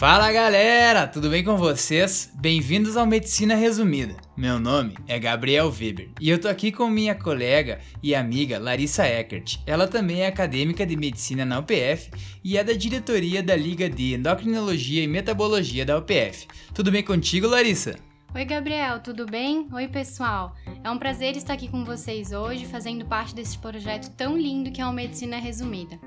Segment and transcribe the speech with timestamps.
[0.00, 2.32] Fala galera, tudo bem com vocês?
[2.34, 4.16] Bem-vindos ao Medicina Resumida.
[4.34, 9.04] Meu nome é Gabriel Weber e eu tô aqui com minha colega e amiga Larissa
[9.04, 9.58] Eckert.
[9.66, 12.10] Ela também é acadêmica de medicina na UPF
[12.42, 16.46] e é da diretoria da Liga de Endocrinologia e Metabologia da UPF.
[16.72, 17.96] Tudo bem contigo, Larissa?
[18.34, 19.68] Oi, Gabriel, tudo bem?
[19.70, 20.56] Oi, pessoal.
[20.82, 24.80] É um prazer estar aqui com vocês hoje, fazendo parte desse projeto tão lindo que
[24.80, 26.00] é o Medicina Resumida.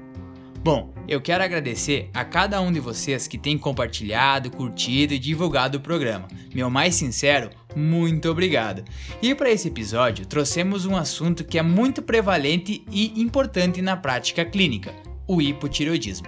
[0.64, 5.78] Bom, eu quero agradecer a cada um de vocês que tem compartilhado, curtido e divulgado
[5.78, 6.26] o programa.
[6.56, 8.82] Meu mais sincero, muito obrigado.
[9.22, 14.46] E para esse episódio, trouxemos um assunto que é muito prevalente e importante na prática
[14.46, 14.96] clínica:
[15.28, 16.28] o hipotireoidismo.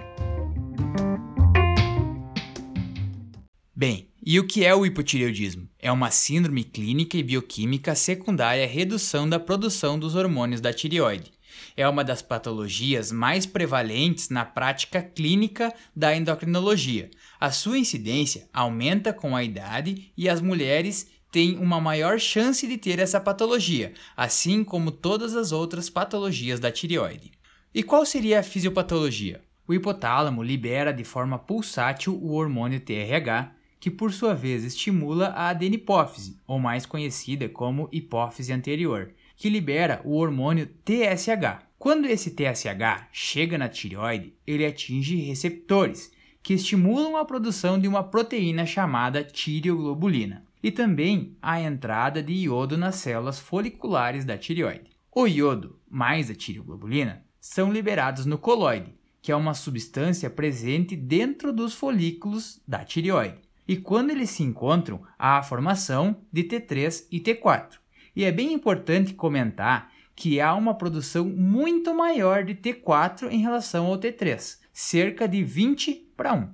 [3.74, 5.66] Bem, e o que é o hipotireoidismo?
[5.78, 11.35] É uma síndrome clínica e bioquímica secundária à redução da produção dos hormônios da tireoide
[11.76, 17.10] é uma das patologias mais prevalentes na prática clínica da endocrinologia.
[17.40, 22.78] A sua incidência aumenta com a idade e as mulheres têm uma maior chance de
[22.78, 27.32] ter essa patologia, assim como todas as outras patologias da tireoide.
[27.74, 29.42] E qual seria a fisiopatologia?
[29.68, 35.48] O hipotálamo libera de forma pulsátil o hormônio TRH, que por sua vez estimula a
[35.48, 41.64] adenipófise, ou mais conhecida como hipófise anterior, que libera o hormônio TSH.
[41.78, 46.10] Quando esse TSH chega na tireoide, ele atinge receptores
[46.42, 52.76] que estimulam a produção de uma proteína chamada tireoglobulina e também a entrada de iodo
[52.76, 54.96] nas células foliculares da tireoide.
[55.14, 61.52] O iodo mais a tireoglobulina são liberados no coloide, que é uma substância presente dentro
[61.52, 63.40] dos folículos da tireoide.
[63.68, 67.78] E quando eles se encontram, há a formação de T3 e T4.
[68.16, 73.84] E é bem importante comentar que há uma produção muito maior de T4 em relação
[73.84, 76.48] ao T3, cerca de 20 para 1.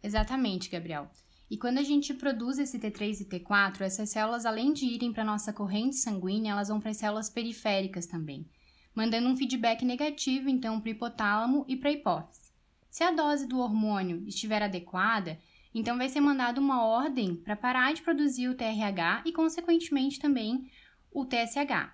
[0.00, 1.10] Exatamente, Gabriel.
[1.50, 5.24] E quando a gente produz esse T3 e T4, essas células, além de irem para
[5.24, 8.46] nossa corrente sanguínea, elas vão para as células periféricas também,
[8.94, 12.52] mandando um feedback negativo então para o hipotálamo e para a hipófise.
[12.88, 15.36] Se a dose do hormônio estiver adequada,
[15.74, 20.70] então vai ser mandada uma ordem para parar de produzir o TRH e, consequentemente, também
[21.12, 21.92] o TSH.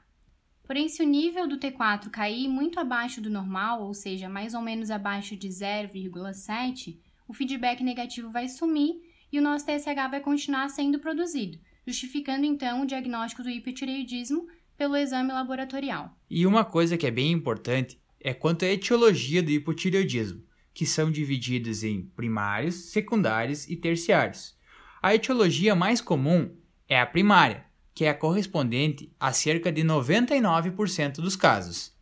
[0.65, 4.61] Porém, se o nível do T4 cair muito abaixo do normal, ou seja, mais ou
[4.61, 9.01] menos abaixo de 0,7, o feedback negativo vai sumir
[9.33, 14.47] e o nosso TSH vai continuar sendo produzido, justificando então o diagnóstico do hipotireoidismo
[14.77, 16.17] pelo exame laboratorial.
[16.31, 20.43] E uma coisa que é bem importante é quanto à etiologia do hipotireoidismo,
[20.73, 24.57] que são divididos em primários, secundários e terciários.
[25.03, 26.55] A etiologia mais comum
[26.89, 27.68] é a primária,
[27.99, 31.93] que é correspondente a cerca de 99% dos casos.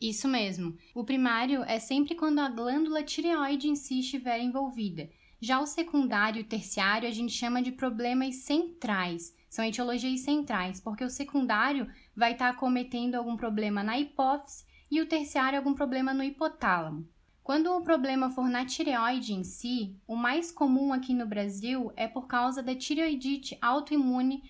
[0.00, 0.78] Isso mesmo.
[0.94, 5.10] O primário é sempre quando a glândula tireoide em si estiver envolvida.
[5.42, 9.36] Já o secundário e o terciário a gente chama de problemas centrais.
[9.50, 11.86] São etiologias centrais, porque o secundário
[12.16, 17.06] vai estar cometendo algum problema na hipófise e o terciário algum problema no hipotálamo.
[17.42, 22.08] Quando o problema for na tireoide em si, o mais comum aqui no Brasil é
[22.08, 24.42] por causa da tireoidite autoimune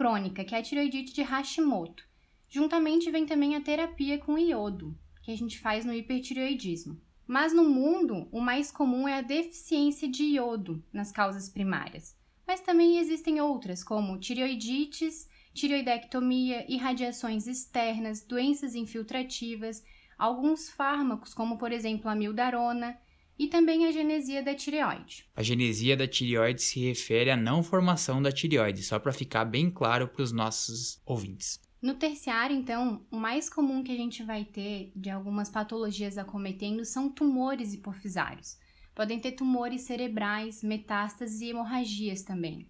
[0.00, 2.08] crônica, que é a tireoidite de Hashimoto.
[2.48, 6.98] Juntamente vem também a terapia com iodo, que a gente faz no hipertireoidismo.
[7.26, 12.16] Mas no mundo, o mais comum é a deficiência de iodo nas causas primárias.
[12.46, 19.84] Mas também existem outras, como tireoidites, tireoidectomia, irradiações externas, doenças infiltrativas,
[20.16, 22.98] alguns fármacos, como por exemplo a mildarona,
[23.40, 25.24] e também a genesia da tireoide.
[25.34, 29.70] A genesia da tireoide se refere à não formação da tireoide, só para ficar bem
[29.70, 31.58] claro para os nossos ouvintes.
[31.80, 36.84] No terciário, então, o mais comum que a gente vai ter de algumas patologias acometendo
[36.84, 38.58] são tumores hipofisários.
[38.94, 42.68] Podem ter tumores cerebrais, metástases e hemorragias também.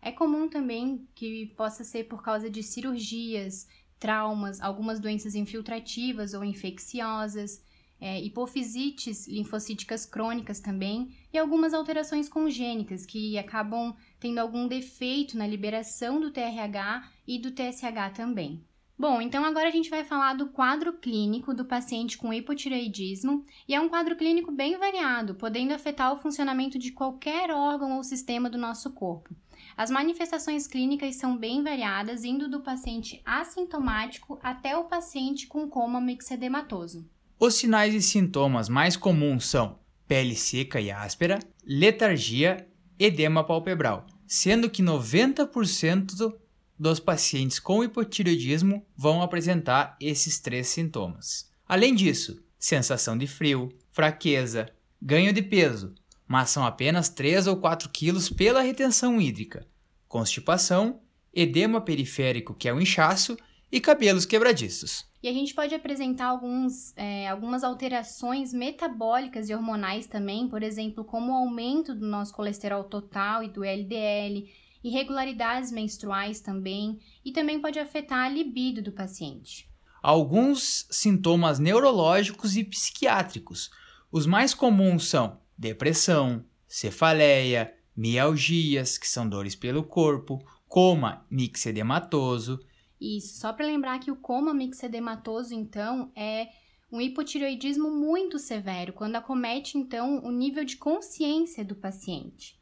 [0.00, 3.66] É comum também que possa ser por causa de cirurgias,
[3.98, 7.64] traumas, algumas doenças infiltrativas ou infecciosas,
[8.04, 15.46] é, hipofisites linfocíticas crônicas também e algumas alterações congênitas que acabam tendo algum defeito na
[15.46, 18.62] liberação do TRH e do TSH também.
[18.96, 23.74] Bom, então agora a gente vai falar do quadro clínico do paciente com hipotireoidismo, e
[23.74, 28.50] é um quadro clínico bem variado, podendo afetar o funcionamento de qualquer órgão ou sistema
[28.50, 29.34] do nosso corpo.
[29.78, 36.02] As manifestações clínicas são bem variadas, indo do paciente assintomático até o paciente com coma
[36.02, 37.08] mixedematoso.
[37.38, 44.70] Os sinais e sintomas mais comuns são pele seca e áspera, letargia, edema palpebral, sendo
[44.70, 46.34] que 90%
[46.78, 51.50] dos pacientes com hipotireoidismo vão apresentar esses três sintomas.
[51.66, 54.68] Além disso, sensação de frio, fraqueza,
[55.00, 55.94] ganho de peso,
[56.26, 59.66] mas são apenas 3 ou 4 quilos pela retenção hídrica,
[60.08, 61.00] constipação,
[61.32, 63.36] edema periférico, que é o inchaço,
[63.70, 65.04] e cabelos quebradiços.
[65.24, 71.02] E a gente pode apresentar alguns, é, algumas alterações metabólicas e hormonais também, por exemplo,
[71.02, 74.52] como o aumento do nosso colesterol total e do LDL,
[74.84, 79.66] irregularidades menstruais também, e também pode afetar a libido do paciente.
[80.02, 83.70] Alguns sintomas neurológicos e psiquiátricos.
[84.12, 92.60] Os mais comuns são depressão, cefaleia, mialgias, que são dores pelo corpo, coma mixedematoso,
[93.04, 96.48] isso, só para lembrar que o coma mixedematoso, então, é
[96.90, 102.58] um hipotireoidismo muito severo, quando acomete, então, o nível de consciência do paciente.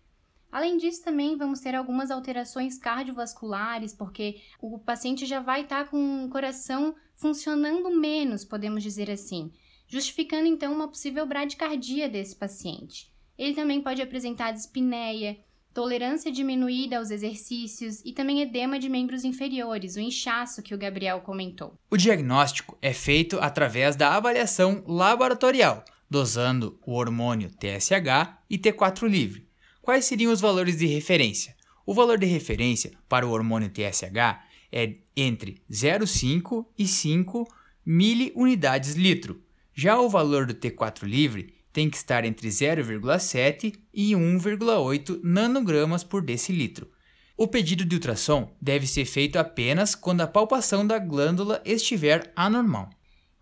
[0.51, 5.91] Além disso, também vamos ter algumas alterações cardiovasculares, porque o paciente já vai estar tá
[5.91, 9.51] com o coração funcionando menos, podemos dizer assim,
[9.87, 13.11] justificando então uma possível bradicardia desse paciente.
[13.39, 15.39] Ele também pode apresentar dispneia,
[15.73, 21.21] tolerância diminuída aos exercícios e também edema de membros inferiores, o inchaço que o Gabriel
[21.21, 21.75] comentou.
[21.91, 29.49] O diagnóstico é feito através da avaliação laboratorial, dosando o hormônio TSH e T4 livre.
[29.81, 31.57] Quais seriam os valores de referência?
[31.85, 34.41] O valor de referência para o hormônio TSH
[34.71, 37.49] é entre 0,5 e 5
[37.85, 39.43] miliunidades litro.
[39.75, 46.23] Já o valor do T4 livre tem que estar entre 0,7 e 1,8 nanogramas por
[46.23, 46.91] decilitro.
[47.37, 52.91] O pedido de ultrassom deve ser feito apenas quando a palpação da glândula estiver anormal.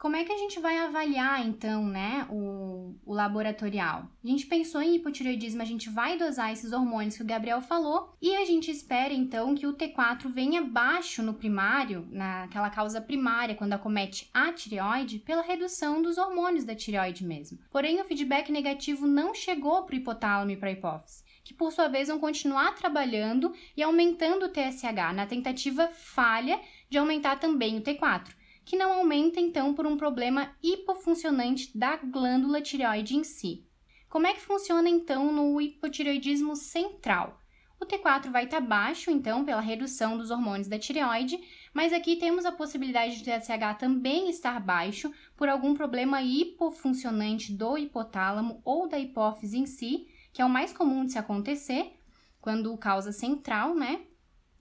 [0.00, 4.08] Como é que a gente vai avaliar, então, né, o, o, laboratorial?
[4.24, 8.16] A gente pensou em hipotireoidismo, a gente vai dosar esses hormônios que o Gabriel falou
[8.18, 13.54] e a gente espera, então, que o T4 venha baixo no primário, naquela causa primária,
[13.54, 17.58] quando acomete a tireoide, pela redução dos hormônios da tireoide mesmo.
[17.70, 21.72] Porém, o feedback negativo não chegou para o hipotálamo e para a hipófise que por
[21.72, 27.76] sua vez vão continuar trabalhando e aumentando o TSH na tentativa falha de aumentar também
[27.76, 28.39] o T4
[28.70, 33.66] que não aumenta então por um problema hipofuncionante da glândula tireoide em si.
[34.08, 37.36] Como é que funciona então no hipotireoidismo central?
[37.80, 41.40] O T4 vai estar baixo, então, pela redução dos hormônios da tireoide,
[41.74, 47.76] mas aqui temos a possibilidade de TSH também estar baixo por algum problema hipofuncionante do
[47.76, 51.92] hipotálamo ou da hipófise em si, que é o mais comum de se acontecer
[52.40, 54.02] quando causa central, né?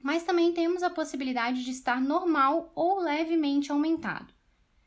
[0.01, 4.33] Mas também temos a possibilidade de estar normal ou levemente aumentado.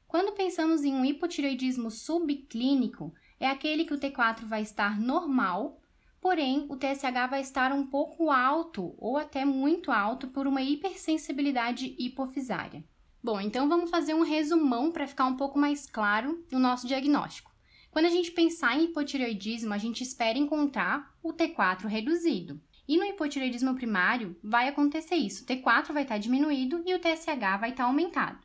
[0.06, 5.80] Quando pensamos em um hipotireoidismo subclínico, é aquele que o T4 vai estar normal,
[6.20, 11.96] porém o TSH vai estar um pouco alto ou até muito alto por uma hipersensibilidade
[11.98, 12.84] hipofisária.
[13.22, 17.52] Bom, então vamos fazer um resumão para ficar um pouco mais claro o nosso diagnóstico.
[17.90, 22.60] Quando a gente pensar em hipotireoidismo, a gente espera encontrar o T4 reduzido.
[22.88, 27.58] E no hipotireoidismo primário vai acontecer isso, o T4 vai estar diminuído e o TSH
[27.60, 28.38] vai estar aumentado.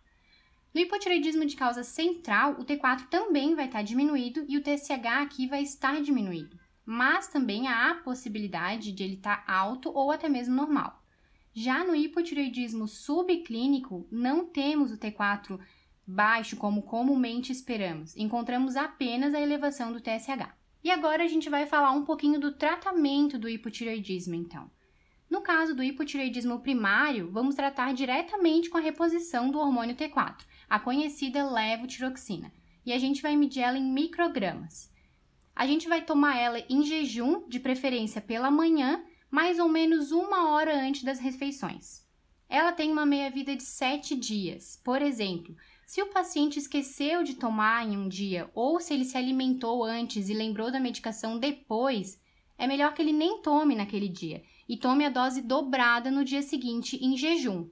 [0.74, 5.48] No hipotireoidismo de causa central, o T4 também vai estar diminuído e o TSH aqui
[5.48, 6.60] vai estar diminuído.
[6.86, 11.04] Mas também há a possibilidade de ele estar alto ou até mesmo normal.
[11.52, 15.60] Já no hipotireoidismo subclínico, não temos o T4
[16.06, 20.57] baixo como comumente esperamos, encontramos apenas a elevação do TSH.
[20.88, 24.72] E agora a gente vai falar um pouquinho do tratamento do hipotireoidismo, então.
[25.30, 30.80] No caso do hipotireoidismo primário, vamos tratar diretamente com a reposição do hormônio T4, a
[30.80, 32.54] conhecida levotiroxina,
[32.86, 34.90] e a gente vai medir ela em microgramas.
[35.54, 40.52] A gente vai tomar ela em jejum, de preferência pela manhã, mais ou menos uma
[40.52, 42.08] hora antes das refeições.
[42.48, 44.80] Ela tem uma meia-vida de 7 dias.
[44.86, 45.54] Por exemplo,
[45.88, 50.28] se o paciente esqueceu de tomar em um dia ou se ele se alimentou antes
[50.28, 52.22] e lembrou da medicação depois,
[52.58, 56.42] é melhor que ele nem tome naquele dia e tome a dose dobrada no dia
[56.42, 57.70] seguinte em jejum.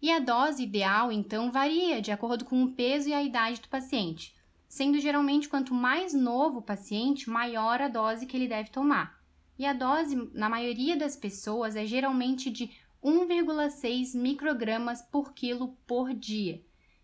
[0.00, 3.68] E a dose ideal, então, varia de acordo com o peso e a idade do
[3.68, 4.32] paciente,
[4.68, 9.20] sendo geralmente quanto mais novo o paciente, maior a dose que ele deve tomar.
[9.58, 12.70] E a dose, na maioria das pessoas, é geralmente de
[13.02, 16.62] 1,6 microgramas por quilo por dia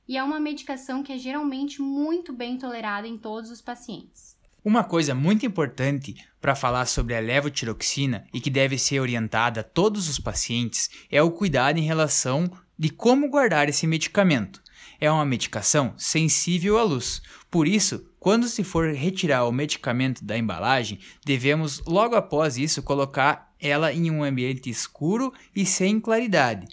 [0.08, 4.36] e é uma medicação que é geralmente muito bem tolerada em todos os pacientes.
[4.64, 9.64] Uma coisa muito importante para falar sobre a levotiroxina e que deve ser orientada a
[9.64, 14.60] todos os pacientes é o cuidado em relação de como guardar esse medicamento.
[15.00, 20.36] É uma medicação sensível à luz, por isso, quando se for retirar o medicamento da
[20.36, 26.66] embalagem, devemos logo após isso colocar ela em um ambiente escuro e sem claridade,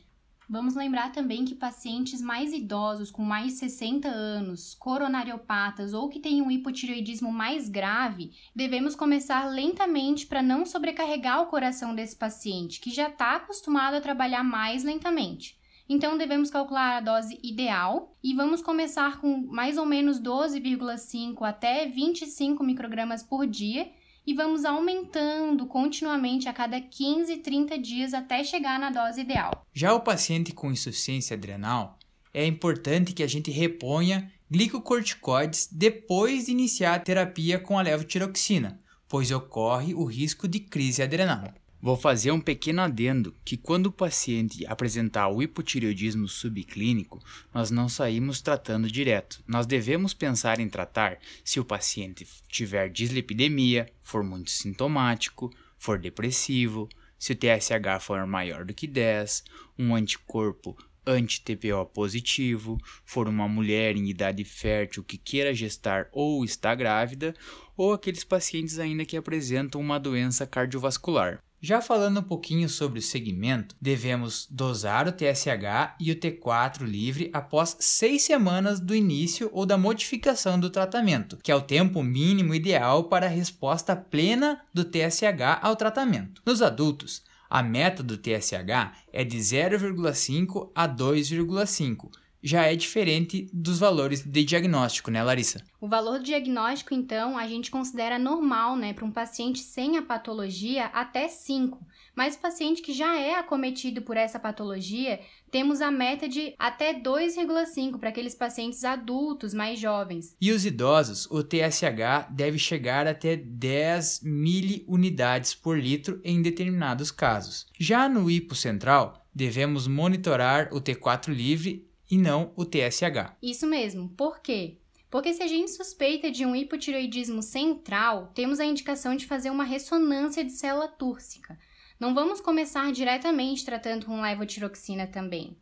[0.49, 6.19] Vamos lembrar também que pacientes mais idosos, com mais de 60 anos, coronariopatas ou que
[6.19, 12.79] têm um hipotireoidismo mais grave, devemos começar lentamente para não sobrecarregar o coração desse paciente,
[12.79, 15.57] que já está acostumado a trabalhar mais lentamente.
[15.87, 21.87] Então devemos calcular a dose ideal e vamos começar com mais ou menos 12,5 até
[21.87, 23.91] 25 microgramas por dia
[24.25, 29.65] e vamos aumentando continuamente a cada 15, 30 dias até chegar na dose ideal.
[29.73, 31.97] Já o paciente com insuficiência adrenal,
[32.33, 38.79] é importante que a gente reponha glicocorticoides depois de iniciar a terapia com a levotiroxina,
[39.07, 41.53] pois ocorre o risco de crise adrenal.
[41.83, 47.21] Vou fazer um pequeno adendo que quando o paciente apresentar o hipotireoidismo subclínico,
[47.53, 49.43] nós não saímos tratando direto.
[49.45, 56.87] Nós devemos pensar em tratar se o paciente tiver dislipidemia, for muito sintomático, for depressivo,
[57.19, 59.43] se o TSH for maior do que 10,
[59.77, 66.73] um anticorpo anti-TPO positivo, for uma mulher em idade fértil que queira gestar ou está
[66.73, 67.35] grávida,
[67.75, 71.43] ou aqueles pacientes ainda que apresentam uma doença cardiovascular.
[71.65, 77.29] Já falando um pouquinho sobre o segmento, devemos dosar o TSH e o T4 livre
[77.31, 82.53] após seis semanas do início ou da modificação do tratamento, que é o tempo mínimo
[82.53, 86.41] ideal para a resposta plena do TSH ao tratamento.
[86.45, 92.09] Nos adultos, a meta do TSH é de 0,5 a 2,5
[92.43, 95.63] já é diferente dos valores de diagnóstico, né, Larissa?
[95.79, 100.01] O valor do diagnóstico, então, a gente considera normal, né, para um paciente sem a
[100.01, 101.79] patologia até 5.
[102.15, 105.19] Mas o paciente que já é acometido por essa patologia,
[105.49, 110.35] temos a meta de até 2,5 para aqueles pacientes adultos mais jovens.
[110.39, 117.67] E os idosos, o TSH deve chegar até 10 miliunidades por litro em determinados casos.
[117.79, 123.35] Já no hipocentral, devemos monitorar o T4 livre e não o TSH.
[123.41, 124.07] Isso mesmo.
[124.09, 124.77] Por quê?
[125.09, 129.63] Porque se a gente suspeita de um hipotireoidismo central, temos a indicação de fazer uma
[129.63, 131.57] ressonância de célula túrcica.
[131.99, 135.57] Não vamos começar diretamente tratando com levotiroxina também.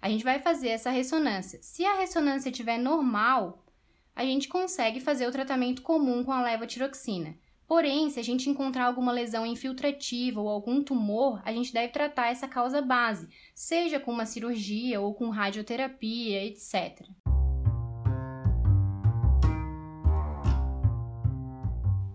[0.00, 1.60] A gente vai fazer essa ressonância.
[1.62, 3.64] Se a ressonância estiver normal,
[4.12, 7.36] a gente consegue fazer o tratamento comum com a levotiroxina.
[7.72, 12.28] Porém, se a gente encontrar alguma lesão infiltrativa ou algum tumor, a gente deve tratar
[12.28, 17.00] essa causa base, seja com uma cirurgia ou com radioterapia, etc.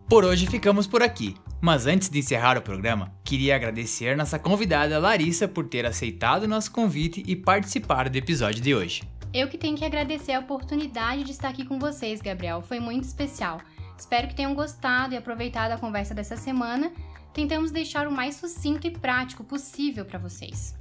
[0.08, 1.34] Por hoje ficamos por aqui.
[1.60, 6.72] Mas antes de encerrar o programa, queria agradecer nossa convidada Larissa por ter aceitado nosso
[6.72, 9.02] convite e participar do episódio de hoje.
[9.34, 12.62] Eu que tenho que agradecer a oportunidade de estar aqui com vocês, Gabriel.
[12.62, 13.60] Foi muito especial.
[13.98, 16.92] Espero que tenham gostado e aproveitado a conversa dessa semana.
[17.34, 20.76] Tentamos deixar o mais sucinto e prático possível para vocês.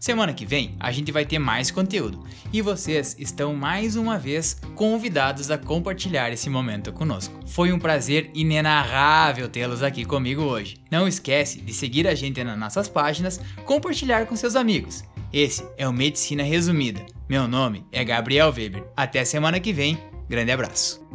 [0.00, 4.58] Semana que vem a gente vai ter mais conteúdo e vocês estão mais uma vez
[4.74, 7.38] convidados a compartilhar esse momento conosco.
[7.46, 10.78] Foi um prazer inenarrável tê-los aqui comigo hoje.
[10.90, 15.04] Não esquece de seguir a gente nas nossas páginas, compartilhar com seus amigos.
[15.30, 17.04] Esse é o Medicina Resumida.
[17.28, 18.82] Meu nome é Gabriel Weber.
[18.96, 19.98] Até semana que vem.
[20.28, 21.09] Grande abraço.